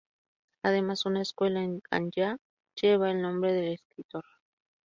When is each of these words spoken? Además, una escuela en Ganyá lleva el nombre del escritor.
Además, 0.63 1.05
una 1.05 1.21
escuela 1.21 1.61
en 1.61 1.79
Ganyá 1.91 2.37
lleva 2.73 3.11
el 3.11 3.21
nombre 3.21 3.53
del 3.53 3.73
escritor. 3.73 4.23